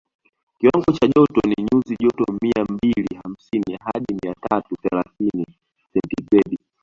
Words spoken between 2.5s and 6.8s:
mbili hamsini hadi mia tatu thelathini sentigredi